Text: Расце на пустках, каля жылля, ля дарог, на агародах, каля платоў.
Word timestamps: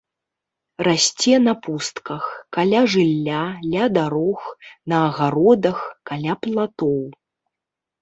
Расце 0.87 1.35
на 1.47 1.53
пустках, 1.67 2.23
каля 2.57 2.81
жылля, 2.95 3.43
ля 3.71 3.85
дарог, 4.01 4.41
на 4.95 5.05
агародах, 5.13 5.79
каля 6.13 6.33
платоў. 6.45 7.03